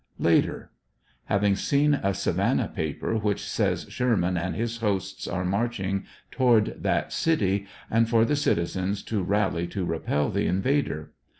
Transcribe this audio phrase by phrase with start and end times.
[0.17, 0.71] Later.—
[1.31, 7.13] Have seen a Savannah paper which says Sherman and his hosts are marching toward that
[7.13, 11.09] city, and for the citizens to rally to repel the invad'er.